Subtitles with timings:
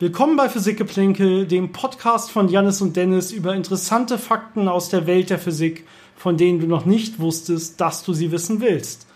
[0.00, 5.28] Willkommen bei Physikgeplänkel, dem Podcast von Jannis und Dennis über interessante Fakten aus der Welt
[5.28, 5.86] der Physik,
[6.16, 9.06] von denen du noch nicht wusstest, dass du sie wissen willst.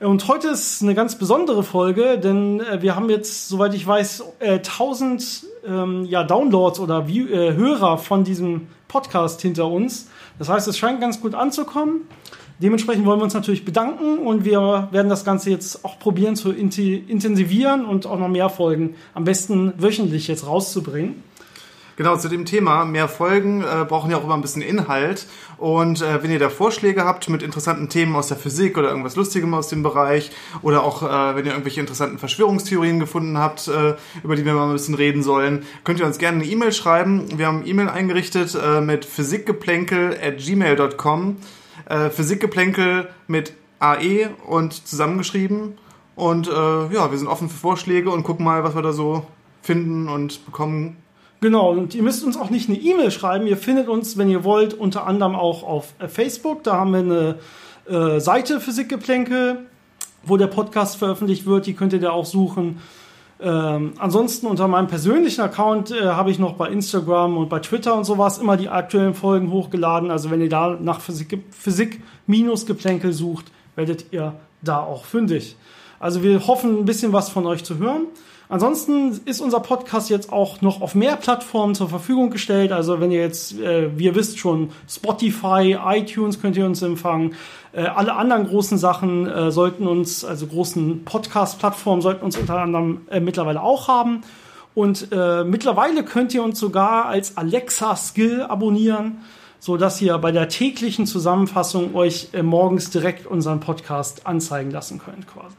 [0.00, 4.24] Und heute ist eine ganz besondere Folge, denn äh, wir haben jetzt, soweit ich weiß,
[4.40, 10.08] äh, 1000 ähm, ja, Downloads oder View äh, Hörer von diesem Podcast hinter uns.
[10.36, 12.08] Das heißt, es scheint ganz gut anzukommen.
[12.62, 16.52] Dementsprechend wollen wir uns natürlich bedanken und wir werden das Ganze jetzt auch probieren zu
[16.52, 21.24] intensivieren und auch noch mehr Folgen am besten wöchentlich jetzt rauszubringen.
[21.96, 25.26] Genau, zu dem Thema mehr Folgen äh, brauchen ja auch immer ein bisschen Inhalt.
[25.58, 29.16] Und äh, wenn ihr da Vorschläge habt mit interessanten Themen aus der Physik oder irgendwas
[29.16, 30.30] Lustigem aus dem Bereich
[30.62, 34.68] oder auch äh, wenn ihr irgendwelche interessanten Verschwörungstheorien gefunden habt, äh, über die wir mal
[34.68, 37.26] ein bisschen reden sollen, könnt ihr uns gerne eine E-Mail schreiben.
[37.36, 41.36] Wir haben E-Mail eingerichtet äh, mit physikgeplänkel at gmail.com.
[41.92, 45.74] Äh, Physikgeplänkel mit AE und zusammengeschrieben.
[46.16, 49.26] Und äh, ja, wir sind offen für Vorschläge und gucken mal, was wir da so
[49.60, 50.96] finden und bekommen.
[51.42, 53.46] Genau, und ihr müsst uns auch nicht eine E-Mail schreiben.
[53.46, 56.64] Ihr findet uns, wenn ihr wollt, unter anderem auch auf äh, Facebook.
[56.64, 57.00] Da haben wir
[57.90, 59.66] eine äh, Seite Physikgeplänkel,
[60.22, 61.66] wo der Podcast veröffentlicht wird.
[61.66, 62.80] Die könnt ihr da auch suchen.
[63.42, 67.94] Ähm, ansonsten unter meinem persönlichen Account äh, habe ich noch bei Instagram und bei Twitter
[67.94, 70.12] und sowas immer die aktuellen Folgen hochgeladen.
[70.12, 75.56] Also wenn ihr da nach Physik-Geplänkel sucht, werdet ihr da auch fündig.
[75.98, 78.06] Also wir hoffen ein bisschen was von euch zu hören.
[78.52, 82.70] Ansonsten ist unser Podcast jetzt auch noch auf mehr Plattformen zur Verfügung gestellt.
[82.70, 87.34] Also wenn ihr jetzt, äh, wie ihr wisst schon, Spotify, iTunes könnt ihr uns empfangen.
[87.72, 93.06] Äh, alle anderen großen Sachen äh, sollten uns, also großen Podcast-Plattformen sollten uns unter anderem
[93.08, 94.20] äh, mittlerweile auch haben.
[94.74, 99.22] Und äh, mittlerweile könnt ihr uns sogar als Alexa-Skill abonnieren,
[99.60, 104.98] so dass ihr bei der täglichen Zusammenfassung euch äh, morgens direkt unseren Podcast anzeigen lassen
[104.98, 105.56] könnt, quasi.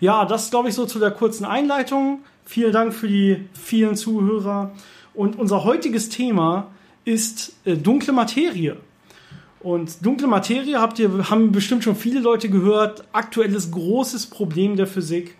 [0.00, 2.20] Ja, das glaube ich so zu der kurzen Einleitung.
[2.44, 4.72] Vielen Dank für die vielen Zuhörer.
[5.14, 6.68] Und unser heutiges Thema
[7.04, 8.76] ist äh, dunkle Materie.
[9.60, 13.04] Und dunkle Materie habt ihr, haben bestimmt schon viele Leute gehört.
[13.12, 15.36] Aktuelles großes Problem der Physik.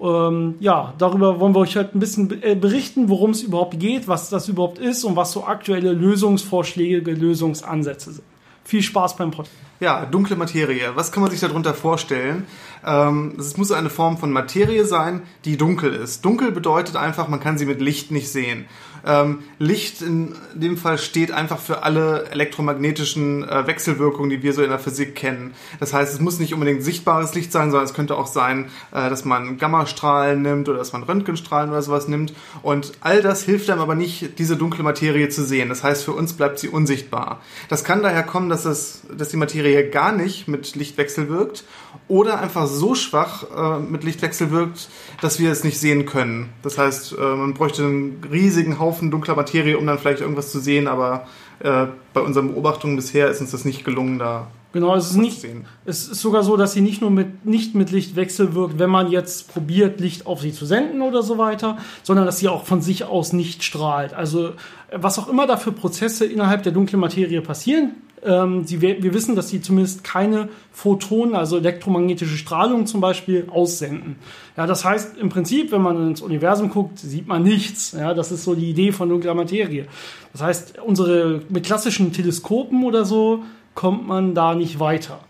[0.00, 4.08] Ähm, ja, darüber wollen wir euch heute ein bisschen äh, berichten, worum es überhaupt geht,
[4.08, 8.24] was das überhaupt ist und was so aktuelle Lösungsvorschläge, Lösungsansätze sind.
[8.64, 9.56] Viel Spaß beim Podcast.
[9.80, 10.92] Ja, dunkle Materie.
[10.94, 12.46] Was kann man sich darunter vorstellen?
[12.86, 16.24] Ähm, es muss eine Form von Materie sein, die dunkel ist.
[16.24, 18.66] Dunkel bedeutet einfach, man kann sie mit Licht nicht sehen.
[19.04, 24.62] Ähm, Licht in dem Fall steht einfach für alle elektromagnetischen äh, Wechselwirkungen, die wir so
[24.62, 25.54] in der Physik kennen.
[25.80, 29.10] Das heißt, es muss nicht unbedingt sichtbares Licht sein, sondern es könnte auch sein, äh,
[29.10, 32.32] dass man Gammastrahlen nimmt oder dass man Röntgenstrahlen oder sowas nimmt.
[32.62, 35.68] Und all das hilft einem aber nicht, diese dunkle Materie zu sehen.
[35.68, 37.40] Das heißt, für uns bleibt sie unsichtbar.
[37.68, 41.64] Das kann daher kommen, dass, es, dass die Materie gar nicht mit Lichtwechsel wirkt
[42.08, 44.88] oder einfach so schwach äh, mit Lichtwechsel wirkt,
[45.20, 46.50] dass wir es nicht sehen können.
[46.62, 50.60] Das heißt, äh, man bräuchte einen riesigen Haufen dunkler Materie, um dann vielleicht irgendwas zu
[50.60, 51.26] sehen, aber
[51.60, 55.46] äh, bei unseren Beobachtungen bisher ist uns das nicht gelungen, da Genau, es ist nicht,
[55.84, 59.10] es ist sogar so, dass sie nicht nur mit, nicht mit Lichtwechsel wirkt, wenn man
[59.10, 62.80] jetzt probiert, Licht auf sie zu senden oder so weiter, sondern dass sie auch von
[62.80, 64.14] sich aus nicht strahlt.
[64.14, 64.52] Also,
[64.90, 67.92] was auch immer da für Prozesse innerhalb der dunklen Materie passieren,
[68.24, 74.16] ähm, sie, wir wissen, dass sie zumindest keine Photonen, also elektromagnetische Strahlung zum Beispiel, aussenden.
[74.56, 77.92] Ja, das heißt im Prinzip, wenn man ins Universum guckt, sieht man nichts.
[77.92, 79.86] Ja, das ist so die Idee von dunkler Materie.
[80.32, 83.42] Das heißt, unsere mit klassischen Teleskopen oder so
[83.74, 85.20] kommt man da nicht weiter.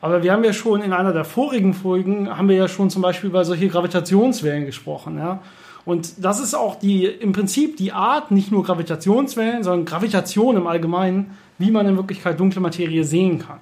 [0.00, 3.02] Aber wir haben ja schon in einer der vorigen Folgen haben wir ja schon zum
[3.02, 5.18] Beispiel über solche Gravitationswellen gesprochen.
[5.18, 5.40] Ja.
[5.84, 10.66] Und das ist auch die, im Prinzip die Art, nicht nur Gravitationswellen, sondern Gravitation im
[10.66, 13.58] Allgemeinen, wie man in Wirklichkeit dunkle Materie sehen kann.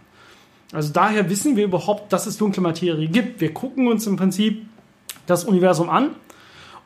[0.73, 3.41] Also daher wissen wir überhaupt, dass es dunkle Materie gibt.
[3.41, 4.67] Wir gucken uns im Prinzip
[5.27, 6.11] das Universum an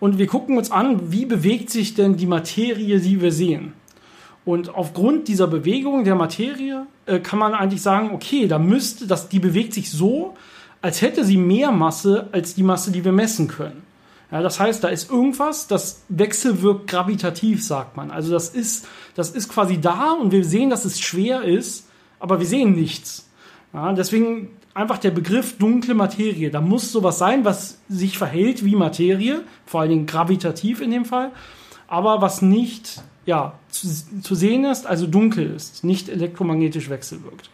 [0.00, 3.72] und wir gucken uns an, wie bewegt sich denn die Materie, die wir sehen.
[4.44, 9.28] Und aufgrund dieser Bewegung der Materie äh, kann man eigentlich sagen, okay, da müsste das,
[9.28, 10.34] die bewegt sich so,
[10.80, 13.84] als hätte sie mehr Masse als die Masse, die wir messen können.
[14.32, 18.10] Ja, das heißt, da ist irgendwas, das wechselwirkt gravitativ, sagt man.
[18.10, 22.40] Also das ist, das ist quasi da und wir sehen, dass es schwer ist, aber
[22.40, 23.28] wir sehen nichts.
[23.72, 26.50] Ja, deswegen einfach der Begriff dunkle Materie.
[26.50, 31.04] Da muss sowas sein, was sich verhält wie Materie, vor allen Dingen gravitativ in dem
[31.04, 31.30] Fall,
[31.86, 33.88] aber was nicht ja, zu,
[34.22, 37.50] zu sehen ist, also dunkel ist, nicht elektromagnetisch wechselwirkt.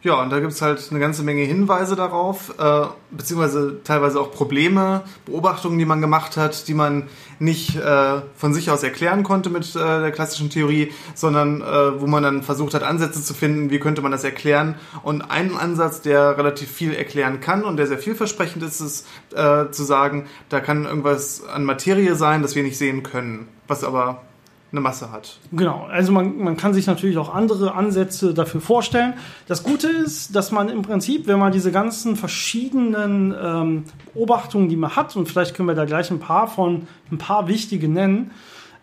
[0.00, 5.02] Ja, und da gibt's halt eine ganze Menge Hinweise darauf, äh, beziehungsweise teilweise auch Probleme,
[5.26, 7.08] Beobachtungen, die man gemacht hat, die man
[7.40, 12.06] nicht äh, von sich aus erklären konnte mit äh, der klassischen Theorie, sondern äh, wo
[12.06, 14.76] man dann versucht hat, Ansätze zu finden, wie könnte man das erklären.
[15.02, 19.68] Und ein Ansatz, der relativ viel erklären kann und der sehr vielversprechend ist, ist äh,
[19.72, 24.22] zu sagen, da kann irgendwas an Materie sein, das wir nicht sehen können, was aber
[24.70, 25.38] eine Masse hat.
[25.50, 29.14] Genau, also man, man kann sich natürlich auch andere Ansätze dafür vorstellen.
[29.46, 34.76] Das Gute ist, dass man im Prinzip, wenn man diese ganzen verschiedenen ähm, Beobachtungen, die
[34.76, 38.30] man hat, und vielleicht können wir da gleich ein paar von, ein paar wichtige nennen,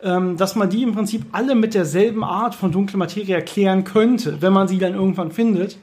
[0.02, 4.42] ähm, dass man die im Prinzip alle mit derselben Art von dunkler Materie erklären könnte,
[4.42, 5.78] wenn man sie dann irgendwann findet,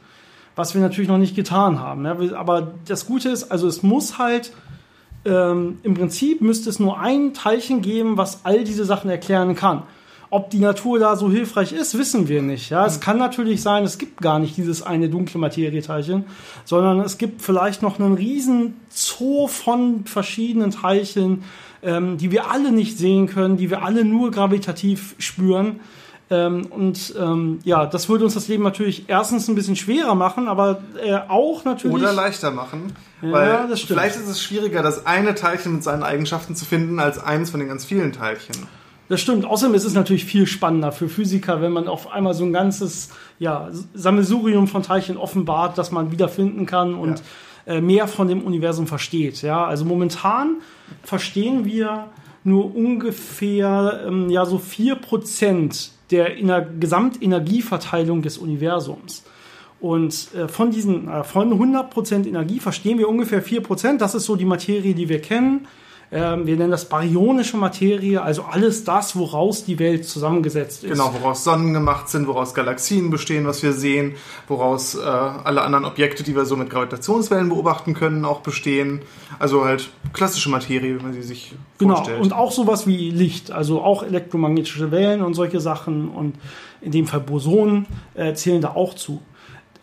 [0.57, 2.05] was wir natürlich noch nicht getan haben.
[2.05, 2.17] Ja?
[2.37, 4.53] Aber das Gute ist, also es muss halt
[5.25, 9.83] ähm, im Prinzip müsste es nur ein Teilchen geben, was all diese Sachen erklären kann.
[10.31, 12.71] Ob die Natur da so hilfreich ist, wissen wir nicht.
[12.71, 16.25] Ja, es kann natürlich sein, es gibt gar nicht dieses eine dunkle Materieteilchen,
[16.65, 21.45] sondern es gibt vielleicht noch einen riesen Zoo von verschiedenen Teilchen,
[21.83, 25.81] ähm, die wir alle nicht sehen können, die wir alle nur gravitativ spüren.
[26.33, 30.49] Ähm, und ähm, ja, das würde uns das Leben natürlich erstens ein bisschen schwerer machen,
[30.49, 31.95] aber äh, auch natürlich.
[31.95, 32.95] Oder leichter machen.
[33.21, 34.01] Weil ja, das stimmt.
[34.01, 37.61] vielleicht ist es schwieriger, das eine Teilchen mit seinen Eigenschaften zu finden, als eins von
[37.61, 38.57] den ganz vielen Teilchen.
[39.11, 39.45] Das stimmt.
[39.45, 43.11] Außerdem ist es natürlich viel spannender für Physiker, wenn man auf einmal so ein ganzes
[43.39, 47.23] ja, Sammelsurium von Teilchen offenbart, das man wiederfinden kann und
[47.67, 47.75] ja.
[47.75, 49.43] äh, mehr von dem Universum versteht.
[49.43, 50.63] Ja, also momentan
[51.03, 52.07] verstehen wir
[52.43, 56.37] nur ungefähr ähm, ja so vier Prozent der
[56.79, 59.25] Gesamtenergieverteilung des Universums.
[59.81, 63.99] Und äh, von diesen, äh, von 100% Energie verstehen wir ungefähr 4%.
[63.99, 65.67] Das ist so die Materie, die wir kennen.
[66.15, 70.91] Ähm, wir nennen das baryonische Materie, also alles das, woraus die Welt zusammengesetzt ist.
[70.91, 74.17] Genau, woraus Sonnen gemacht sind, woraus Galaxien bestehen, was wir sehen,
[74.47, 79.01] woraus äh, alle anderen Objekte, die wir so mit Gravitationswellen beobachten können, auch bestehen.
[79.39, 81.95] Also halt klassische Materie, wenn man sie sich genau.
[81.95, 82.23] vorstellt.
[82.23, 86.35] Genau, und auch sowas wie Licht, also auch elektromagnetische Wellen und solche Sachen und
[86.83, 89.23] in dem Fall Bosonen äh, zählen da auch zu.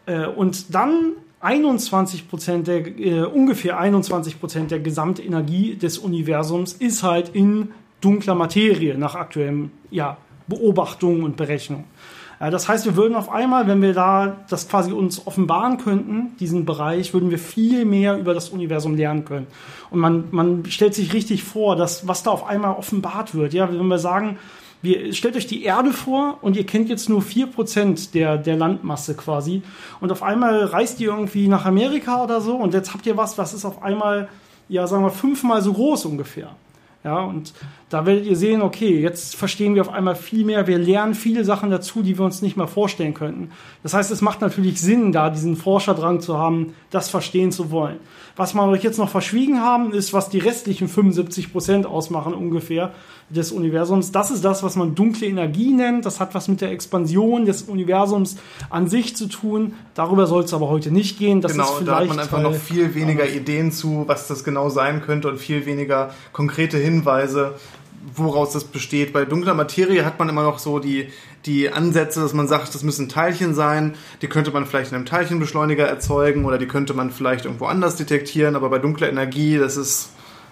[0.05, 7.03] Äh, und dann 21 Prozent der, äh, ungefähr 21 Prozent der Gesamtenergie des Universums ist
[7.03, 7.69] halt in
[8.01, 11.85] dunkler Materie nach aktuellen ja, Beobachtungen und Berechnungen.
[12.39, 16.35] Äh, das heißt, wir würden auf einmal, wenn wir da das quasi uns offenbaren könnten,
[16.39, 19.47] diesen Bereich, würden wir viel mehr über das Universum lernen können.
[19.91, 23.53] Und man, man stellt sich richtig vor, dass was da auf einmal offenbart wird.
[23.53, 24.37] Ja, wenn wir sagen,
[24.81, 29.15] wir, stellt euch die Erde vor und ihr kennt jetzt nur 4% der, der Landmasse
[29.15, 29.61] quasi.
[29.99, 33.37] Und auf einmal reist ihr irgendwie nach Amerika oder so und jetzt habt ihr was,
[33.37, 34.29] was ist auf einmal,
[34.69, 36.55] ja, sagen wir, fünfmal so groß ungefähr.
[37.03, 37.53] Ja, und
[37.89, 41.43] da werdet ihr sehen, okay, jetzt verstehen wir auf einmal viel mehr, wir lernen viele
[41.43, 43.51] Sachen dazu, die wir uns nicht mal vorstellen könnten.
[43.81, 47.97] Das heißt, es macht natürlich Sinn, da diesen Forscherdrang zu haben, das verstehen zu wollen.
[48.35, 52.93] Was wir euch jetzt noch verschwiegen haben, ist, was die restlichen 75 Prozent ausmachen ungefähr
[53.29, 54.11] des Universums.
[54.11, 56.05] Das ist das, was man dunkle Energie nennt.
[56.05, 58.37] Das hat was mit der Expansion des Universums
[58.69, 59.73] an sich zu tun.
[59.93, 61.41] Darüber soll es aber heute nicht gehen.
[61.41, 65.01] Das genau, da hat man einfach noch viel weniger Ideen zu, was das genau sein
[65.01, 67.55] könnte und viel weniger konkrete Hinweise,
[68.15, 69.13] woraus das besteht.
[69.13, 71.07] Bei dunkler Materie hat man immer noch so die,
[71.45, 75.05] die Ansätze, dass man sagt, das müssen Teilchen sein, die könnte man vielleicht in einem
[75.05, 79.77] Teilchenbeschleuniger erzeugen oder die könnte man vielleicht irgendwo anders detektieren, aber bei dunkler Energie, das
[79.77, 80.11] ist,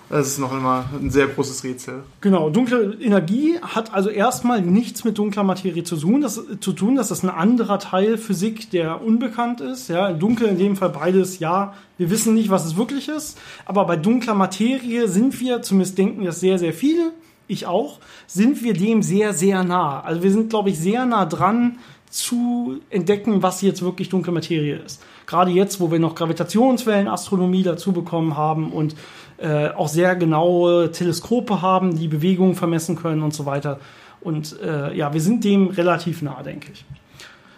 [0.10, 2.04] das ist noch immer ein sehr großes Rätsel.
[2.22, 6.22] Genau, dunkle Energie hat also erstmal nichts mit dunkler Materie zu tun.
[6.22, 6.96] Das, zu tun.
[6.96, 9.90] das ist ein anderer Teil Physik, der unbekannt ist.
[9.90, 13.38] Ja, dunkel in dem Fall beides, ja, wir wissen nicht, was es wirklich ist.
[13.66, 17.12] Aber bei dunkler Materie sind wir, zumindest denken das sehr, sehr viele,
[17.48, 20.02] ich auch, sind wir dem sehr, sehr nah.
[20.02, 24.78] Also wir sind, glaube ich, sehr nah dran zu entdecken, was jetzt wirklich dunkle Materie
[24.78, 25.04] ist.
[25.26, 28.96] Gerade jetzt, wo wir noch Gravitationswellenastronomie dazu bekommen haben und
[29.38, 33.80] äh, auch sehr genaue Teleskope haben, die Bewegungen vermessen können und so weiter.
[34.22, 36.86] Und äh, ja, wir sind dem relativ nah, denke ich.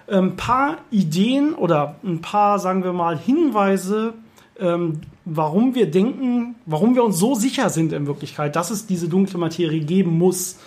[0.07, 4.15] Ein paar Ideen oder ein paar, sagen wir mal, Hinweise,
[4.59, 9.07] ähm, warum wir denken, warum wir uns so sicher sind in Wirklichkeit, dass es diese
[9.07, 10.57] dunkle Materie geben muss.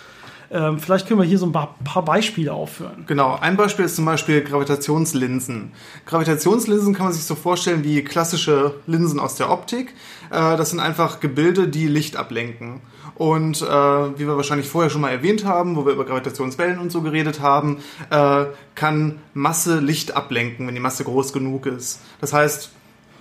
[0.51, 3.05] Ähm, vielleicht können wir hier so ein paar, paar, Beispiele aufführen.
[3.07, 5.71] Genau, ein Beispiel ist zum Beispiel Gravitationslinsen.
[6.05, 9.95] Gravitationslinsen kann man sich so vorstellen wie klassische Linsen aus der Optik.
[10.29, 12.81] Äh, das sind einfach Gebilde, die Licht ablenken.
[13.15, 16.91] Und äh, wie wir wahrscheinlich vorher schon mal erwähnt haben, wo wir über Gravitationswellen und
[16.91, 17.77] so geredet haben,
[18.09, 18.45] äh,
[18.75, 21.99] kann Masse Licht ablenken, wenn die Masse groß genug ist.
[22.21, 22.71] Das heißt,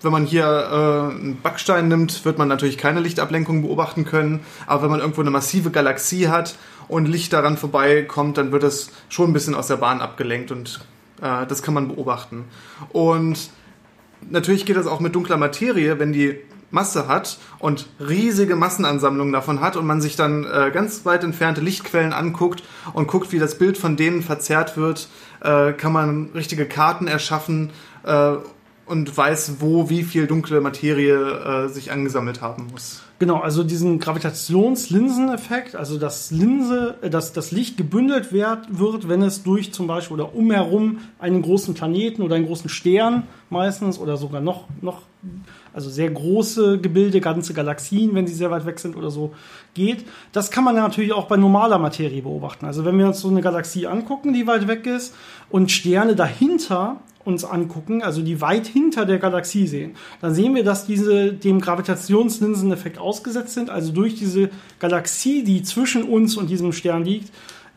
[0.03, 4.41] wenn man hier äh, einen Backstein nimmt, wird man natürlich keine Lichtablenkung beobachten können.
[4.67, 6.57] Aber wenn man irgendwo eine massive Galaxie hat
[6.89, 10.81] und Licht daran vorbeikommt, dann wird es schon ein bisschen aus der Bahn abgelenkt und
[11.23, 12.45] Äh, das kann man beobachten.
[12.91, 13.51] Und
[14.29, 16.39] natürlich geht das auch mit dunkler Materie, wenn die
[16.71, 21.61] Masse hat und riesige Massenansammlungen davon hat und man sich dann äh, ganz weit entfernte
[21.61, 22.63] Lichtquellen anguckt
[22.95, 25.09] und guckt, wie das Bild von denen verzerrt wird,
[25.43, 27.71] äh, kann man richtige Karten erschaffen
[28.05, 28.33] äh,
[28.93, 33.03] und weiß, wo wie viel dunkle Materie äh, sich angesammelt haben muss.
[33.23, 39.23] Genau, also diesen Gravitationslinseneffekt, also dass Linse, äh, dass das Licht gebündelt wird, wird, wenn
[39.23, 44.17] es durch zum Beispiel oder umherum einen großen Planeten oder einen großen Stern meistens oder
[44.17, 45.02] sogar noch, noch,
[45.73, 49.33] also sehr große Gebilde, ganze Galaxien, wenn sie sehr weit weg sind oder so,
[49.73, 50.05] geht.
[50.33, 52.67] Das kann man natürlich auch bei normaler Materie beobachten.
[52.67, 55.14] Also wenn wir uns so eine Galaxie angucken, die weit weg ist
[55.49, 60.64] und Sterne dahinter uns angucken, also die weit hinter der Galaxie sehen, dann sehen wir,
[60.64, 66.73] dass diese dem Gravitationslinseneffekt ausgesetzt sind, also durch diese Galaxie, die zwischen uns und diesem
[66.73, 67.31] Stern liegt,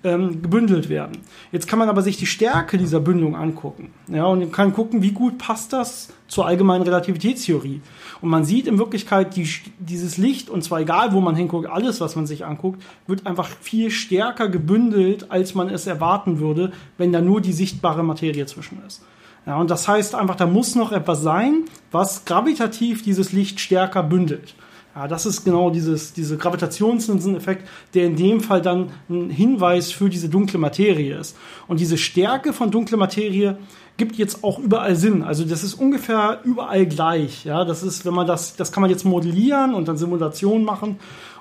[0.05, 1.17] ähm, gebündelt werden.
[1.51, 3.91] Jetzt kann man aber sich die Stärke dieser Bündung angucken.
[4.07, 7.81] Ja, und kann gucken, wie gut passt das zur allgemeinen Relativitätstheorie.
[8.21, 9.49] Und man sieht in Wirklichkeit die,
[9.79, 13.47] dieses Licht, und zwar egal, wo man hinguckt, alles, was man sich anguckt, wird einfach
[13.47, 18.77] viel stärker gebündelt, als man es erwarten würde, wenn da nur die sichtbare Materie zwischen
[18.87, 19.01] ist.
[19.45, 24.01] Ja, und das heißt einfach, da muss noch etwas sein, was gravitativ dieses Licht stärker
[24.01, 24.55] bündelt.
[24.95, 30.09] Ja, das ist genau dieses, diese Gravitationslinseneffekt, der in dem Fall dann ein Hinweis für
[30.09, 31.35] diese dunkle Materie ist.
[31.67, 33.57] Und diese Stärke von dunkle Materie
[33.97, 35.21] gibt jetzt auch überall Sinn.
[35.21, 37.43] Also das ist ungefähr überall gleich.
[37.43, 40.97] Ja, das ist, wenn man das, das kann man jetzt modellieren und dann Simulationen machen.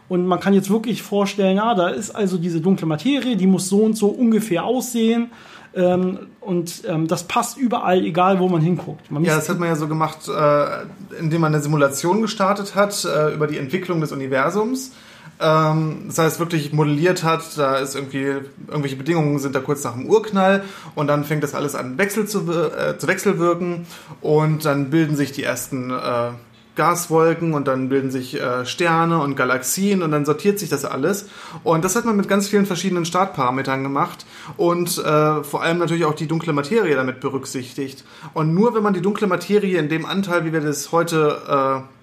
[0.09, 3.69] Und man kann jetzt wirklich vorstellen, ja, da ist also diese dunkle Materie, die muss
[3.69, 5.31] so und so ungefähr aussehen.
[5.77, 9.11] Ähm, und ähm, das passt überall, egal wo man hinguckt.
[9.11, 13.05] Man ja, das hat man ja so gemacht, äh, indem man eine Simulation gestartet hat
[13.05, 14.93] äh, über die Entwicklung des Universums.
[15.41, 18.35] Ähm, das heißt, wirklich modelliert hat, da ist irgendwie,
[18.69, 20.63] irgendwelche Bedingungen sind da kurz nach dem Urknall
[20.95, 23.87] und dann fängt das alles an Wechsel zu, äh, zu wechselwirken
[24.21, 26.31] und dann bilden sich die ersten äh,
[26.77, 31.29] Gaswolken und dann bilden sich äh, Sterne und Galaxien und dann sortiert sich das alles.
[31.63, 34.27] Und das hat man mit ganz vielen verschiedenen Startparametern gemacht
[34.57, 38.05] und äh, vor allem natürlich auch die dunkle Materie damit berücksichtigt.
[38.33, 41.95] Und nur wenn man die dunkle Materie in dem Anteil, wie wir das heute äh,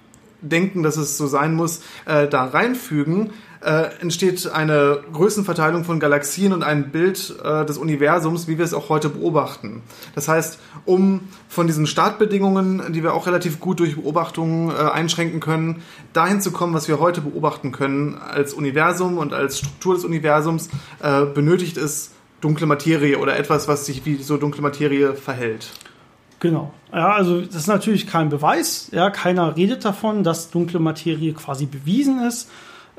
[0.41, 6.53] denken, dass es so sein muss, äh, da reinfügen, äh, entsteht eine Größenverteilung von Galaxien
[6.53, 9.81] und ein Bild äh, des Universums, wie wir es auch heute beobachten.
[10.15, 15.39] Das heißt, um von diesen Startbedingungen, die wir auch relativ gut durch Beobachtungen äh, einschränken
[15.39, 20.05] können, dahin zu kommen, was wir heute beobachten können als Universum und als Struktur des
[20.05, 20.69] Universums,
[21.01, 25.71] äh, benötigt es dunkle Materie oder etwas, was sich wie so dunkle Materie verhält.
[26.39, 26.73] Genau.
[26.91, 28.89] Ja, also das ist natürlich kein Beweis.
[28.91, 32.49] Ja, keiner redet davon, dass dunkle Materie quasi bewiesen ist.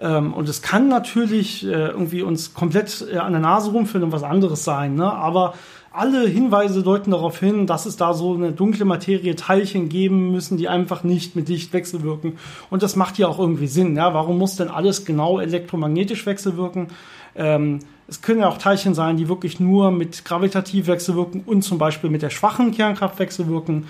[0.03, 4.13] Ähm, und es kann natürlich äh, irgendwie uns komplett äh, an der Nase rumführen und
[4.13, 4.97] was anderes sein.
[4.97, 5.11] Ne?
[5.11, 5.55] Aber
[5.93, 10.57] alle Hinweise deuten darauf hin, dass es da so eine dunkle Materie Teilchen geben müssen,
[10.57, 12.39] die einfach nicht mit Licht wechselwirken.
[12.69, 13.95] Und das macht ja auch irgendwie Sinn.
[13.95, 14.13] Ja?
[14.13, 16.89] Warum muss denn alles genau elektromagnetisch wechselwirken?
[17.37, 17.79] Ähm,
[18.09, 22.11] es können ja auch Teilchen sein, die wirklich nur mit gravitativ wechselwirken und zum Beispiel
[22.11, 23.87] mit der schwachen Kernkraft wechselwirken.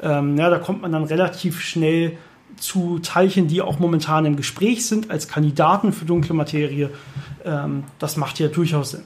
[0.00, 2.16] Ähm, ja, da kommt man dann relativ schnell
[2.58, 6.90] zu Teilchen, die auch momentan im Gespräch sind als Kandidaten für dunkle Materie.
[7.44, 9.02] Ähm, das macht ja durchaus Sinn.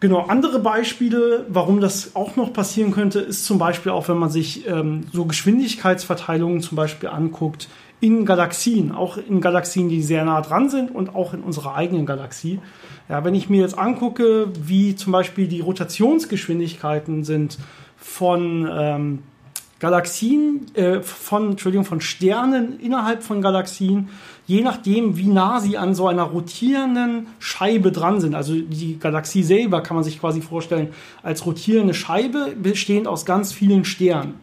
[0.00, 4.30] Genau, andere Beispiele, warum das auch noch passieren könnte, ist zum Beispiel auch, wenn man
[4.30, 7.68] sich ähm, so Geschwindigkeitsverteilungen zum Beispiel anguckt
[8.00, 12.04] in Galaxien, auch in Galaxien, die sehr nah dran sind und auch in unserer eigenen
[12.04, 12.58] Galaxie.
[13.08, 17.58] Ja, wenn ich mir jetzt angucke, wie zum Beispiel die Rotationsgeschwindigkeiten sind
[17.96, 19.18] von ähm,
[19.82, 24.10] Galaxien, äh, von, Entschuldigung, von Sternen innerhalb von Galaxien,
[24.46, 28.36] je nachdem, wie nah sie an so einer rotierenden Scheibe dran sind.
[28.36, 30.90] Also die Galaxie selber kann man sich quasi vorstellen
[31.24, 34.34] als rotierende Scheibe, bestehend aus ganz vielen Sternen.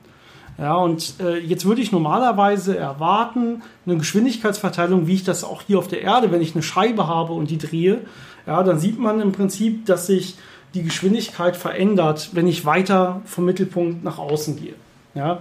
[0.57, 5.79] Ja, und äh, jetzt würde ich normalerweise erwarten, eine Geschwindigkeitsverteilung, wie ich das auch hier
[5.79, 8.01] auf der Erde, wenn ich eine Scheibe habe und die drehe,
[8.45, 10.35] ja, dann sieht man im Prinzip, dass sich
[10.73, 14.73] die Geschwindigkeit verändert, wenn ich weiter vom Mittelpunkt nach außen gehe.
[15.15, 15.39] Ja?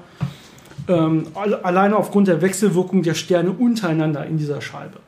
[0.89, 5.01] Ähm, alleine aufgrund der Wechselwirkung der Sterne untereinander in dieser Scheibe.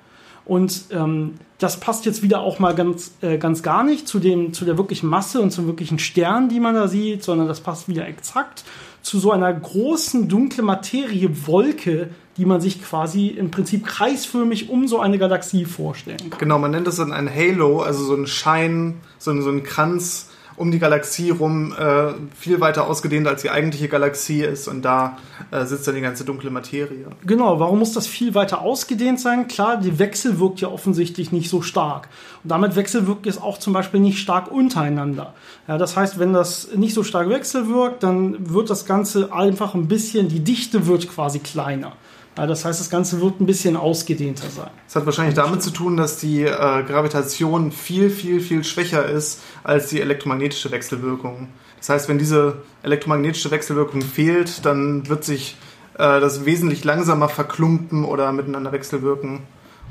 [0.44, 4.52] Und ähm, das passt jetzt wieder auch mal ganz, äh, ganz gar nicht zu, dem,
[4.52, 7.88] zu der wirklichen Masse und zum wirklichen Stern, die man da sieht, sondern das passt
[7.88, 8.64] wieder exakt
[9.02, 15.00] zu so einer großen dunklen Materiewolke, die man sich quasi im Prinzip kreisförmig um so
[15.00, 16.38] eine Galaxie vorstellen kann.
[16.38, 19.62] Genau, man nennt das dann ein Halo, also so ein Schein, so ein, so ein
[19.62, 20.29] Kranz
[20.60, 25.16] um die Galaxie rum äh, viel weiter ausgedehnt als die eigentliche Galaxie ist und da
[25.50, 27.06] äh, sitzt dann die ganze dunkle Materie.
[27.24, 29.48] Genau, warum muss das viel weiter ausgedehnt sein?
[29.48, 32.08] Klar, die Wechsel wirkt ja offensichtlich nicht so stark.
[32.44, 35.32] Und damit wechselwirkt es auch zum Beispiel nicht stark untereinander.
[35.66, 39.88] Ja, das heißt, wenn das nicht so stark wechselwirkt, dann wird das Ganze einfach ein
[39.88, 41.92] bisschen, die Dichte wird quasi kleiner.
[42.40, 44.70] Ja, das heißt, das Ganze wird ein bisschen ausgedehnter sein.
[44.86, 46.48] Das hat wahrscheinlich damit zu tun, dass die äh,
[46.84, 51.48] Gravitation viel, viel, viel schwächer ist als die elektromagnetische Wechselwirkung.
[51.76, 55.58] Das heißt, wenn diese elektromagnetische Wechselwirkung fehlt, dann wird sich
[55.98, 59.40] äh, das wesentlich langsamer verklumpen oder miteinander wechselwirken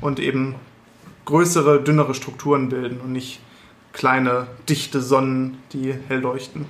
[0.00, 0.56] und eben
[1.26, 3.38] größere, dünnere Strukturen bilden und nicht
[3.92, 6.66] kleine, dichte Sonnen, die hell leuchten.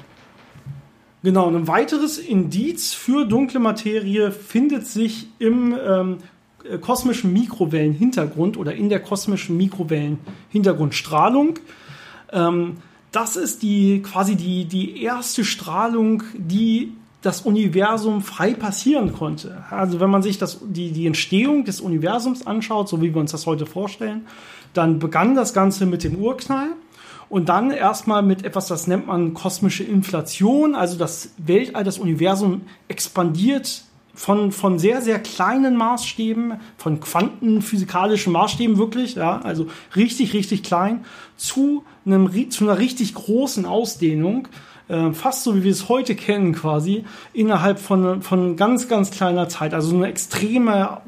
[1.23, 6.17] Genau, und ein weiteres Indiz für dunkle Materie findet sich im ähm,
[6.65, 11.59] äh, kosmischen Mikrowellenhintergrund oder in der kosmischen Mikrowellenhintergrundstrahlung.
[12.33, 12.79] Ähm,
[13.13, 19.63] das ist die quasi die, die erste Strahlung, die das Universum frei passieren konnte.
[19.69, 23.33] Also wenn man sich das, die, die Entstehung des Universums anschaut, so wie wir uns
[23.33, 24.27] das heute vorstellen,
[24.73, 26.69] dann begann das Ganze mit dem Urknall
[27.31, 32.63] und dann erstmal mit etwas, das nennt man kosmische Inflation, also das Weltall, das Universum
[32.89, 33.85] expandiert
[34.15, 41.05] von, von sehr, sehr kleinen Maßstäben, von quantenphysikalischen Maßstäben wirklich, ja, also richtig, richtig klein,
[41.37, 44.49] zu, einem, zu einer richtig großen Ausdehnung,
[44.91, 49.49] äh, fast so wie wir es heute kennen quasi, innerhalb von, von ganz, ganz kleiner
[49.49, 49.73] Zeit.
[49.75, 51.01] Also eine extreme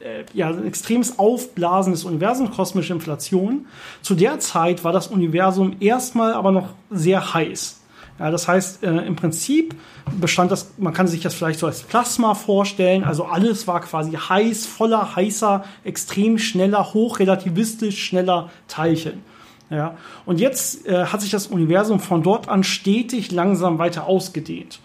[0.00, 3.66] äh, ja, ein extremes Aufblasen des Universums, kosmische Inflation.
[4.02, 7.80] Zu der Zeit war das Universum erstmal aber noch sehr heiß.
[8.18, 9.76] Ja, das heißt, äh, im Prinzip
[10.20, 14.12] bestand das, man kann sich das vielleicht so als Plasma vorstellen, also alles war quasi
[14.12, 19.22] heiß, voller heißer, extrem schneller, hochrelativistisch schneller Teilchen.
[19.70, 24.80] Ja, und jetzt äh, hat sich das Universum von dort an stetig langsam weiter ausgedehnt.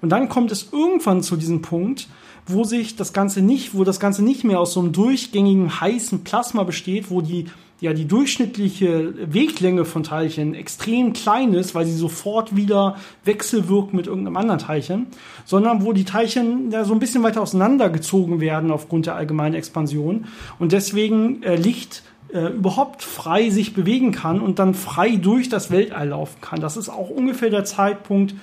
[0.00, 2.08] Und dann kommt es irgendwann zu diesem Punkt,
[2.46, 6.24] wo sich das Ganze nicht, wo das Ganze nicht mehr aus so einem durchgängigen heißen
[6.24, 7.46] Plasma besteht, wo die
[7.80, 14.06] ja die durchschnittliche Weglänge von Teilchen extrem klein ist, weil sie sofort wieder wechselwirken mit
[14.06, 15.06] irgendeinem anderen Teilchen,
[15.46, 20.26] sondern wo die Teilchen ja so ein bisschen weiter auseinandergezogen werden aufgrund der allgemeinen Expansion
[20.58, 25.70] und deswegen äh, Licht äh, überhaupt frei sich bewegen kann und dann frei durch das
[25.70, 26.60] Weltall laufen kann.
[26.60, 28.34] Das ist auch ungefähr der Zeitpunkt,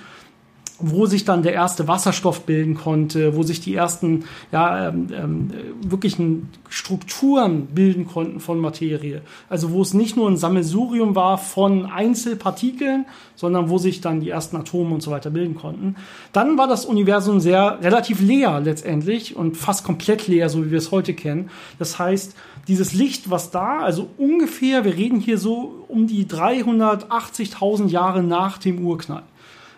[0.80, 5.50] wo sich dann der erste Wasserstoff bilden konnte, wo sich die ersten ja, ähm, ähm,
[5.82, 9.22] wirklichen Strukturen bilden konnten von Materie.
[9.48, 14.30] Also wo es nicht nur ein Sammelsurium war von Einzelpartikeln, sondern wo sich dann die
[14.30, 15.96] ersten Atome und so weiter bilden konnten.
[16.32, 20.78] Dann war das Universum sehr relativ leer letztendlich und fast komplett leer, so wie wir
[20.78, 21.50] es heute kennen.
[21.80, 22.36] Das heißt,
[22.68, 28.58] dieses Licht, was da, also ungefähr, wir reden hier so um die 380.000 Jahre nach
[28.58, 29.24] dem Urknall.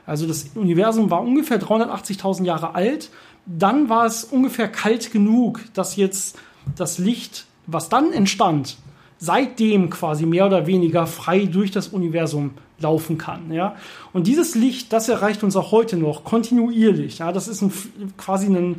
[0.07, 3.11] Also das Universum war ungefähr 380.000 Jahre alt.
[3.47, 6.39] Dann war es ungefähr kalt genug, dass jetzt
[6.77, 8.77] das Licht, was dann entstand,
[9.19, 13.53] seitdem quasi mehr oder weniger frei durch das Universum laufen kann.
[13.53, 13.77] Ja?
[14.13, 17.19] Und dieses Licht, das erreicht uns auch heute noch kontinuierlich.
[17.19, 17.33] Ja?
[17.33, 17.73] Das ist ein,
[18.17, 18.77] quasi ein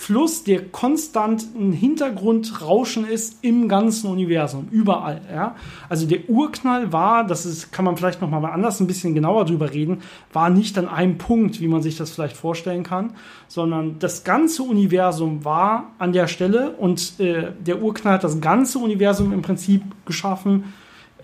[0.00, 5.20] Fluss, der konstant ein Hintergrundrauschen ist im ganzen Universum, überall.
[5.30, 5.56] Ja?
[5.90, 9.44] Also der Urknall war, das ist, kann man vielleicht noch mal anders ein bisschen genauer
[9.44, 10.00] drüber reden,
[10.32, 13.12] war nicht an einem Punkt, wie man sich das vielleicht vorstellen kann,
[13.46, 18.78] sondern das ganze Universum war an der Stelle und äh, der Urknall hat das ganze
[18.78, 20.72] Universum im Prinzip geschaffen.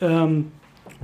[0.02, 0.52] Ähm,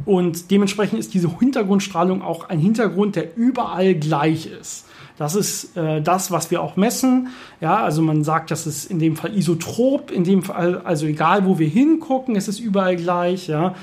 [0.05, 4.85] und dementsprechend ist diese Hintergrundstrahlung auch ein Hintergrund, der überall gleich ist.
[5.23, 7.29] Das ist äh, das, was wir auch messen.
[7.61, 11.47] Ja, also man sagt, das ist in dem Fall isotrop, in dem Fall, also egal
[11.47, 13.77] wo wir hingucken, ist es überall gleich, ja.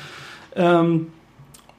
[0.58, 1.08] Ähm,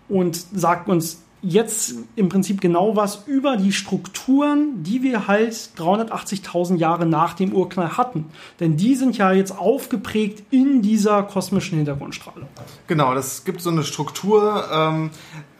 [0.08, 6.76] und sagt uns jetzt im Prinzip genau was über die Strukturen, die wir halt 380.000
[6.76, 8.30] Jahre nach dem Urknall hatten.
[8.60, 12.48] Denn die sind ja jetzt aufgeprägt in dieser kosmischen Hintergrundstrahlung.
[12.86, 14.64] Genau, das gibt so eine Struktur.
[14.72, 15.10] Ähm,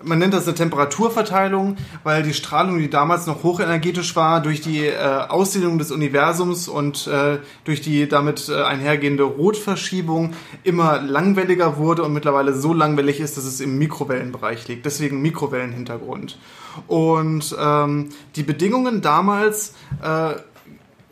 [0.03, 4.87] man nennt das eine Temperaturverteilung, weil die Strahlung, die damals noch hochenergetisch war, durch die
[4.87, 4.97] äh,
[5.29, 10.33] Ausdehnung des Universums und äh, durch die damit äh, einhergehende Rotverschiebung
[10.65, 14.87] immer langwelliger wurde und mittlerweile so langwellig ist, dass es im Mikrowellenbereich liegt.
[14.87, 16.39] Deswegen Mikrowellenhintergrund.
[16.87, 20.35] Und ähm, die Bedingungen damals äh,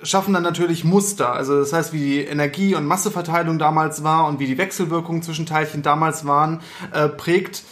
[0.03, 1.33] schaffen dann natürlich Muster.
[1.33, 5.47] Also das heißt, wie die Energie- und Masseverteilung damals war und wie die Wechselwirkungen zwischen
[5.47, 6.61] Teilchen damals waren,
[6.93, 7.65] äh, prägt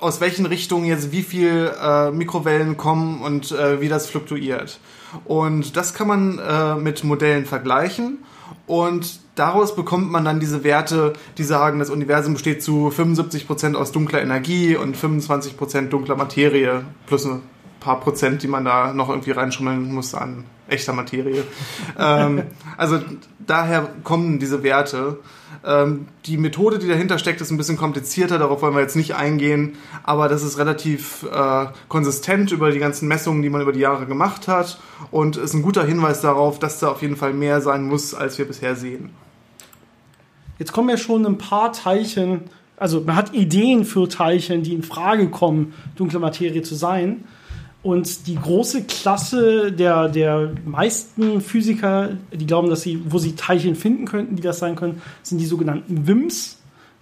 [0.00, 4.78] aus welchen Richtungen jetzt wie viel äh, Mikrowellen kommen und äh, wie das fluktuiert.
[5.24, 8.18] Und das kann man äh, mit Modellen vergleichen.
[8.66, 13.92] Und daraus bekommt man dann diese Werte, die sagen, das Universum besteht zu 75% aus
[13.92, 17.42] dunkler Energie und 25% dunkler Materie plus ein
[17.80, 21.44] paar Prozent, die man da noch irgendwie reinschummeln muss an echter Materie.
[21.98, 22.42] ähm,
[22.76, 23.00] also
[23.38, 25.18] daher kommen diese Werte.
[25.64, 29.16] Ähm, die Methode, die dahinter steckt, ist ein bisschen komplizierter, darauf wollen wir jetzt nicht
[29.16, 33.80] eingehen, aber das ist relativ äh, konsistent über die ganzen Messungen, die man über die
[33.80, 34.78] Jahre gemacht hat
[35.10, 38.38] und ist ein guter Hinweis darauf, dass da auf jeden Fall mehr sein muss, als
[38.38, 39.10] wir bisher sehen.
[40.58, 42.42] Jetzt kommen ja schon ein paar Teilchen,
[42.76, 47.24] also man hat Ideen für Teilchen, die in Frage kommen, dunkle Materie zu sein.
[47.82, 53.76] Und die große Klasse der, der meisten Physiker, die glauben, dass sie, wo sie Teilchen
[53.76, 56.58] finden könnten, die das sein können, sind die sogenannten WIMPs.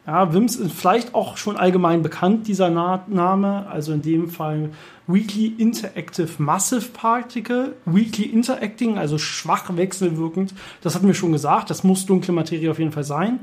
[0.06, 3.66] Ja, WIMPs ist vielleicht auch schon allgemein bekannt, dieser Name.
[3.68, 4.70] Also in dem Fall
[5.06, 7.74] Weakly Interactive Massive Particle.
[7.86, 10.52] Weakly Interacting, also schwach wechselwirkend.
[10.82, 11.70] Das hatten wir schon gesagt.
[11.70, 13.40] Das muss dunkle Materie auf jeden Fall sein.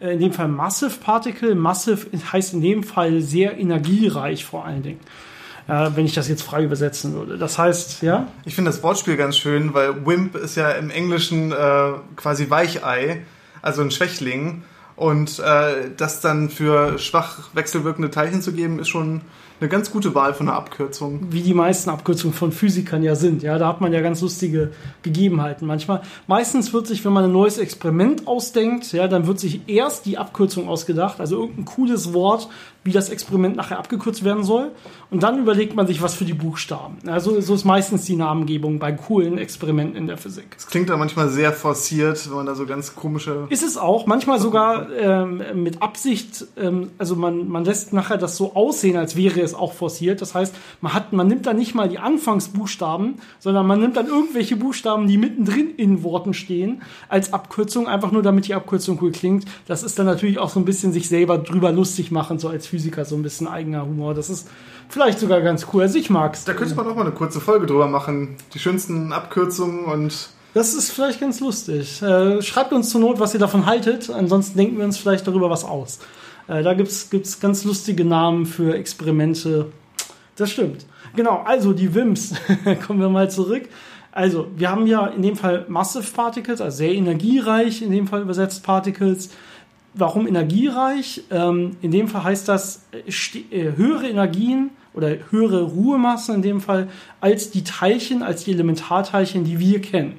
[0.00, 1.54] Äh, in dem Fall Massive Particle.
[1.54, 5.00] Massive heißt in dem Fall sehr energiereich vor allen Dingen
[5.68, 7.38] äh, wenn ich das jetzt frei übersetzen würde.
[7.38, 8.26] Das heißt, ja?
[8.44, 13.22] Ich finde das Wortspiel ganz schön, weil Wimp ist ja im Englischen äh, quasi Weichei,
[13.60, 14.64] also ein Schwächling.
[14.96, 19.22] Und äh, das dann für schwach wechselwirkende Teilchen zu geben, ist schon
[19.62, 21.28] eine ganz gute Wahl von einer Abkürzung.
[21.30, 23.42] Wie die meisten Abkürzungen von Physikern ja sind.
[23.42, 26.02] Ja, da hat man ja ganz lustige Gegebenheiten manchmal.
[26.26, 30.18] Meistens wird sich, wenn man ein neues Experiment ausdenkt, ja, dann wird sich erst die
[30.18, 32.48] Abkürzung ausgedacht, also irgendein cooles Wort,
[32.84, 34.72] wie das Experiment nachher abgekürzt werden soll.
[35.10, 36.98] Und dann überlegt man sich was für die Buchstaben.
[37.06, 40.56] Also so ist meistens die Namengebung bei coolen Experimenten in der Physik.
[40.58, 43.46] Es klingt da manchmal sehr forciert, wenn man da so ganz komische.
[43.50, 48.36] Ist es auch, manchmal sogar ähm, mit Absicht, ähm, also man, man lässt nachher das
[48.36, 50.20] so aussehen, als wäre es auch forciert.
[50.20, 54.06] Das heißt, man hat, man nimmt dann nicht mal die Anfangsbuchstaben, sondern man nimmt dann
[54.06, 59.12] irgendwelche Buchstaben, die mittendrin in Worten stehen, als Abkürzung, einfach nur damit die Abkürzung cool
[59.12, 59.44] klingt.
[59.66, 62.66] Das ist dann natürlich auch so ein bisschen sich selber drüber lustig machen, so als
[62.66, 64.14] Physiker so ein bisschen eigener Humor.
[64.14, 64.48] Das ist
[64.88, 65.82] vielleicht sogar ganz cool.
[65.82, 66.44] Also ich mag's.
[66.44, 68.36] Da könnte man auch mal eine kurze Folge drüber machen.
[68.54, 72.02] Die schönsten Abkürzungen und das ist vielleicht ganz lustig.
[72.02, 74.10] Äh, schreibt uns zur Not, was ihr davon haltet.
[74.10, 75.98] Ansonsten denken wir uns vielleicht darüber was aus.
[76.48, 79.72] Äh, da gibt's gibt's ganz lustige Namen für Experimente.
[80.36, 80.86] Das stimmt.
[81.14, 82.34] Genau, also die WIMPs.
[82.86, 83.68] Kommen wir mal zurück.
[84.12, 88.20] Also, wir haben ja in dem Fall Massive Particles, also sehr energiereich, in dem Fall
[88.20, 89.30] übersetzt Particles.
[89.94, 91.22] Warum energiereich?
[91.30, 96.60] Ähm, in dem Fall heißt das äh, äh, höhere Energien oder höhere Ruhemassen in dem
[96.60, 96.88] Fall
[97.22, 100.16] als die Teilchen, als die Elementarteilchen, die wir kennen.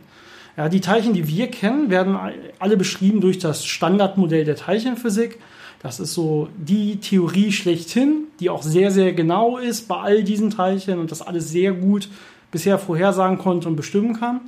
[0.55, 2.15] Ja, die Teilchen, die wir kennen, werden
[2.59, 5.39] alle beschrieben durch das Standardmodell der Teilchenphysik.
[5.81, 10.51] Das ist so die Theorie schlechthin, die auch sehr, sehr genau ist bei all diesen
[10.51, 12.07] Teilchen und das alles sehr gut
[12.51, 14.41] bisher vorhersagen konnte und bestimmen kann.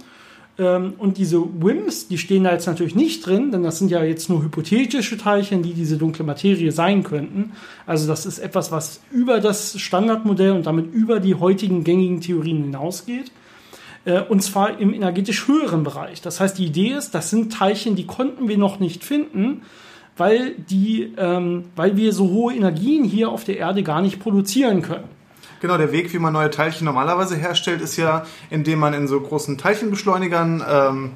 [0.57, 4.03] Ähm, und diese WIMPs, die stehen da jetzt natürlich nicht drin, denn das sind ja
[4.03, 7.51] jetzt nur hypothetische Teilchen, die diese dunkle Materie sein könnten.
[7.85, 12.63] Also das ist etwas, was über das Standardmodell und damit über die heutigen gängigen Theorien
[12.63, 13.31] hinausgeht.
[14.05, 16.21] Äh, und zwar im energetisch höheren Bereich.
[16.21, 19.63] Das heißt, die Idee ist, das sind Teilchen, die konnten wir noch nicht finden,
[20.17, 24.81] weil, die, ähm, weil wir so hohe Energien hier auf der Erde gar nicht produzieren
[24.81, 25.03] können.
[25.61, 29.19] Genau, der Weg, wie man neue Teilchen normalerweise herstellt, ist ja, indem man in so
[29.19, 31.11] großen Teilchenbeschleunigern ähm,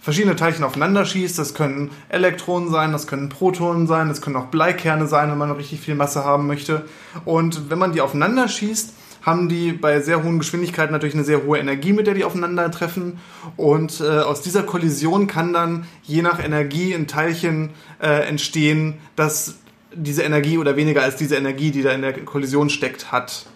[0.00, 1.38] verschiedene Teilchen aufeinander schießt.
[1.38, 5.50] Das können Elektronen sein, das können Protonen sein, das können auch Bleikerne sein, wenn man
[5.50, 6.86] richtig viel Masse haben möchte.
[7.24, 11.44] Und wenn man die aufeinander schießt, haben die bei sehr hohen Geschwindigkeiten natürlich eine sehr
[11.44, 13.18] hohe Energie, mit der die aufeinandertreffen.
[13.56, 19.56] Und äh, aus dieser Kollision kann dann je nach Energie ein Teilchen äh, entstehen, das
[19.92, 23.46] diese Energie oder weniger als diese Energie, die da in der Kollision steckt, hat.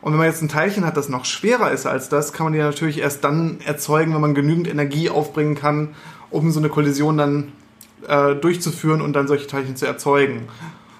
[0.00, 2.52] Und wenn man jetzt ein Teilchen hat, das noch schwerer ist als das, kann man
[2.52, 5.94] die natürlich erst dann erzeugen, wenn man genügend Energie aufbringen kann,
[6.30, 7.52] um so eine Kollision dann
[8.08, 10.48] äh, durchzuführen und dann solche Teilchen zu erzeugen.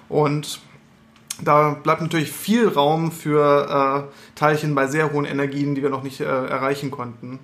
[0.07, 0.59] Und
[1.43, 6.03] da bleibt natürlich viel Raum für äh, Teilchen bei sehr hohen Energien, die wir noch
[6.03, 7.39] nicht äh, erreichen konnten.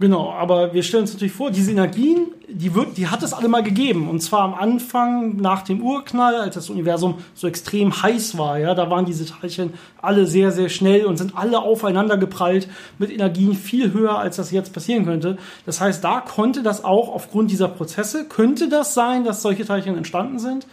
[0.00, 3.48] Genau, aber wir stellen uns natürlich vor, diese Energien, die, wird, die hat es alle
[3.48, 4.08] mal gegeben.
[4.08, 8.58] Und zwar am Anfang, nach dem Urknall, als das Universum so extrem heiß war.
[8.58, 12.66] Ja, da waren diese Teilchen alle sehr, sehr schnell und sind alle aufeinander geprallt
[12.98, 15.36] mit Energien viel höher, als das jetzt passieren könnte.
[15.66, 19.98] Das heißt, da konnte das auch aufgrund dieser Prozesse, könnte das sein, dass solche Teilchen
[19.98, 20.66] entstanden sind.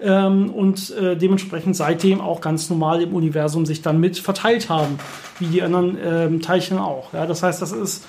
[0.00, 4.98] Ähm, und äh, dementsprechend seitdem auch ganz normal im Universum sich dann mit verteilt haben,
[5.38, 7.12] wie die anderen ähm, Teilchen auch.
[7.12, 8.04] Ja, das heißt, das ist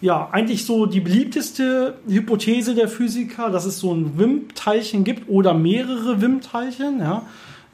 [0.00, 5.54] ja, eigentlich so die beliebteste Hypothese der Physiker, dass es so ein WIMP-Teilchen gibt oder
[5.54, 7.22] mehrere WIMP-Teilchen, ja,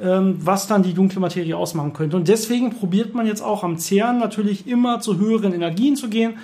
[0.00, 2.16] ähm, was dann die dunkle Materie ausmachen könnte.
[2.16, 6.34] Und deswegen probiert man jetzt auch am CERN natürlich immer zu höheren Energien zu gehen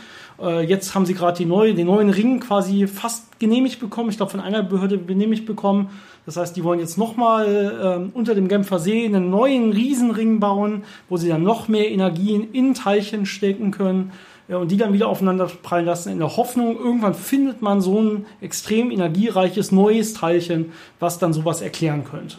[0.41, 4.11] Äh, jetzt haben sie gerade neue, den neuen Ring quasi fast genehmigt bekommen.
[4.11, 5.91] Ich glaube, von einer Behörde genehmigt bekommen.
[6.25, 10.85] Das heißt, die wollen jetzt nochmal äh, unter dem Genfer See einen neuen Riesenring bauen,
[11.09, 14.13] wo sie dann noch mehr Energien in Teilchen stecken können
[14.49, 18.01] ja, und die dann wieder aufeinander prallen lassen, in der Hoffnung, irgendwann findet man so
[18.01, 22.39] ein extrem energiereiches neues Teilchen, was dann sowas erklären könnte.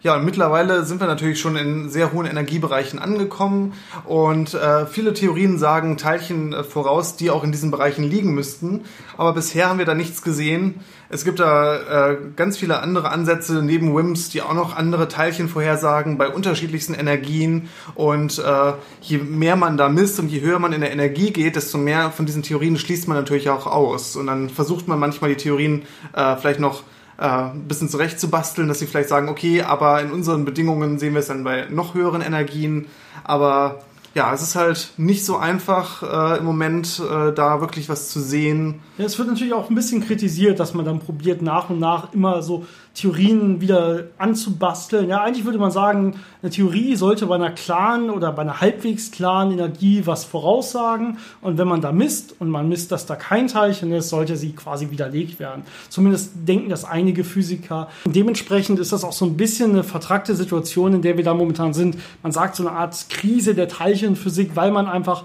[0.00, 3.72] Ja, und mittlerweile sind wir natürlich schon in sehr hohen Energiebereichen angekommen
[4.04, 8.84] und äh, viele Theorien sagen Teilchen äh, voraus, die auch in diesen Bereichen liegen müssten.
[9.16, 10.76] Aber bisher haben wir da nichts gesehen.
[11.08, 15.48] Es gibt da äh, ganz viele andere Ansätze neben WIMS, die auch noch andere Teilchen
[15.48, 17.68] vorhersagen bei unterschiedlichsten Energien.
[17.96, 21.56] Und äh, je mehr man da misst und je höher man in der Energie geht,
[21.56, 24.14] desto mehr von diesen Theorien schließt man natürlich auch aus.
[24.14, 25.82] Und dann versucht man manchmal die Theorien
[26.12, 26.84] äh, vielleicht noch
[27.18, 31.28] äh, bisschen zurechtzubasteln, dass sie vielleicht sagen, okay, aber in unseren Bedingungen sehen wir es
[31.28, 32.86] dann bei noch höheren Energien.
[33.24, 33.80] Aber
[34.14, 38.20] ja, es ist halt nicht so einfach äh, im Moment äh, da wirklich was zu
[38.20, 38.80] sehen.
[38.96, 42.12] Ja, es wird natürlich auch ein bisschen kritisiert, dass man dann probiert nach und nach
[42.12, 45.08] immer so Theorien wieder anzubasteln.
[45.08, 49.10] Ja, eigentlich würde man sagen, eine Theorie sollte bei einer klaren oder bei einer halbwegs
[49.10, 51.18] klaren Energie was voraussagen.
[51.40, 54.52] Und wenn man da misst und man misst, dass da kein Teilchen ist, sollte sie
[54.52, 55.62] quasi widerlegt werden.
[55.88, 57.88] Zumindest denken das einige Physiker.
[58.04, 61.34] Und dementsprechend ist das auch so ein bisschen eine vertragte Situation, in der wir da
[61.34, 61.96] momentan sind.
[62.22, 65.24] Man sagt so eine Art Krise der Teilchenphysik, weil man einfach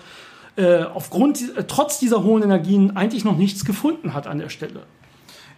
[0.55, 4.81] äh, aufgrund, äh, trotz dieser hohen Energien eigentlich noch nichts gefunden hat an der Stelle.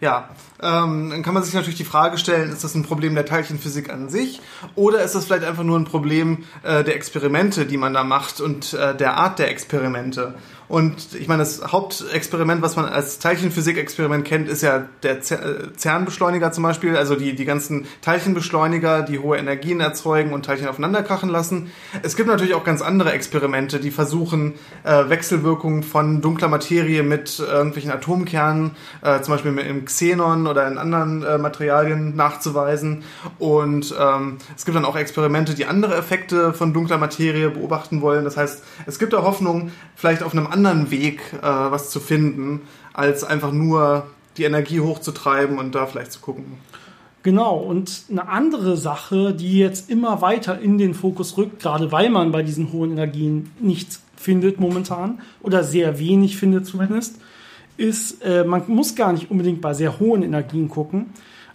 [0.00, 0.28] Ja,
[0.62, 3.90] ähm, dann kann man sich natürlich die Frage stellen, ist das ein Problem der Teilchenphysik
[3.90, 4.40] an sich
[4.74, 8.40] oder ist das vielleicht einfach nur ein Problem äh, der Experimente, die man da macht
[8.40, 10.34] und äh, der Art der Experimente?
[10.68, 16.64] Und ich meine, das Hauptexperiment, was man als Teilchenphysik-Experiment kennt, ist ja der CERN-Beschleuniger zum
[16.64, 21.70] Beispiel, also die, die ganzen Teilchenbeschleuniger, die hohe Energien erzeugen und Teilchen aufeinanderkrachen lassen.
[22.02, 27.38] Es gibt natürlich auch ganz andere Experimente, die versuchen, äh, Wechselwirkungen von dunkler Materie mit
[27.38, 33.04] äh, irgendwelchen Atomkernen, äh, zum Beispiel im Xenon oder in anderen äh, Materialien nachzuweisen.
[33.38, 38.24] Und ähm, es gibt dann auch Experimente, die andere Effekte von dunkler Materie beobachten wollen.
[38.24, 42.62] Das heißt, es gibt da Hoffnung, vielleicht auf einem anderen Weg äh, was zu finden,
[42.92, 46.44] als einfach nur die Energie hochzutreiben und da vielleicht zu gucken.
[47.22, 52.08] Genau, und eine andere Sache, die jetzt immer weiter in den Fokus rückt, gerade weil
[52.08, 57.16] man bei diesen hohen Energien nichts findet momentan oder sehr wenig findet zumindest,
[57.76, 61.06] ist, äh, man muss gar nicht unbedingt bei sehr hohen Energien gucken,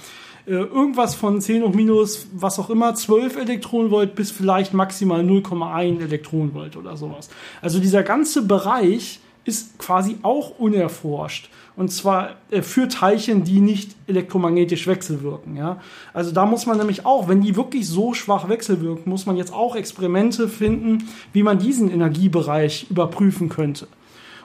[0.55, 6.77] irgendwas von 10 hoch minus, was auch immer, 12 Elektronenvolt bis vielleicht maximal 0,1 Elektronenvolt
[6.77, 7.31] oder sowas.
[7.63, 11.51] Also dieser ganze Bereich ist quasi auch unerforscht.
[11.77, 15.57] Und zwar äh, für Teilchen, die nicht elektromagnetisch wechselwirken.
[15.57, 15.81] Ja?
[16.13, 19.53] Also da muss man nämlich auch, wenn die wirklich so schwach wechselwirken, muss man jetzt
[19.53, 23.89] auch Experimente finden, wie man diesen Energiebereich überprüfen könnte.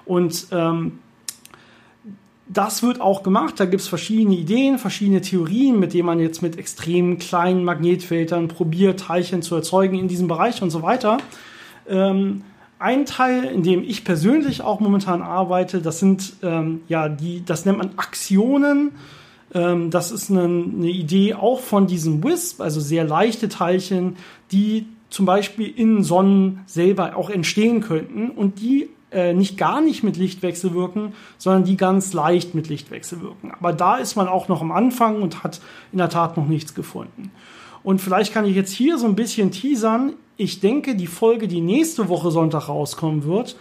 [0.05, 0.99] Und ähm,
[2.47, 3.60] das wird auch gemacht.
[3.60, 8.47] Da gibt es verschiedene Ideen, verschiedene Theorien, mit denen man jetzt mit extrem kleinen Magnetfeldern
[8.47, 11.17] probiert, Teilchen zu erzeugen in diesem Bereich und so weiter.
[11.88, 12.43] Ähm,
[12.77, 17.65] ein Teil, in dem ich persönlich auch momentan arbeite, das sind ähm, ja die, das
[17.65, 18.91] nennt man Aktionen.
[19.53, 24.17] Ähm, das ist eine, eine Idee auch von diesem WISP, also sehr leichte Teilchen,
[24.51, 30.04] die zum Beispiel in Sonnen selber auch entstehen könnten und die äh, nicht gar nicht
[30.04, 33.51] mit Lichtwechsel wirken, sondern die ganz leicht mit Lichtwechsel wirken.
[33.58, 35.62] Aber da ist man auch noch am Anfang und hat
[35.93, 37.32] in der Tat noch nichts gefunden.
[37.82, 40.13] Und vielleicht kann ich jetzt hier so ein bisschen teasern.
[40.36, 43.56] Ich denke, die Folge, die nächste Woche Sonntag rauskommen wird,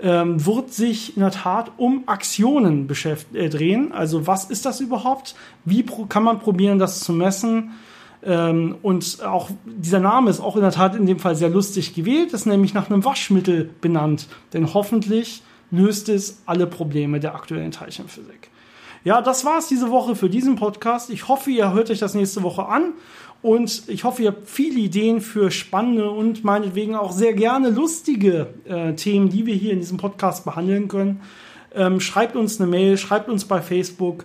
[0.00, 2.88] ähm, wird sich in der Tat um Aktionen
[3.32, 3.92] äh, drehen.
[3.92, 5.36] Also was ist das überhaupt?
[5.64, 7.70] Wie kann man probieren, das zu messen?
[8.26, 11.94] Ähm, und auch dieser Name ist auch in der Tat in dem Fall sehr lustig
[11.94, 14.26] gewählt, ist nämlich nach einem Waschmittel benannt.
[14.52, 18.50] Denn hoffentlich löst es alle Probleme der aktuellen Teilchenphysik.
[19.04, 21.10] Ja, das war's diese Woche für diesen Podcast.
[21.10, 22.94] Ich hoffe, ihr hört euch das nächste Woche an.
[23.42, 28.48] Und ich hoffe, ihr habt viele Ideen für spannende und meinetwegen auch sehr gerne lustige
[28.64, 31.20] äh, Themen, die wir hier in diesem Podcast behandeln können.
[31.72, 34.24] Ähm, schreibt uns eine Mail, schreibt uns bei Facebook.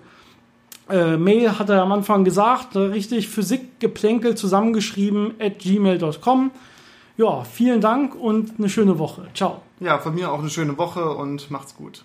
[0.92, 6.52] Äh, Mail hat er am Anfang gesagt, äh, richtig Physikgeplänkel zusammengeschrieben at gmail.com.
[7.18, 9.28] Ja, vielen Dank und eine schöne Woche.
[9.34, 9.62] Ciao.
[9.80, 12.04] Ja, von mir auch eine schöne Woche und macht's gut.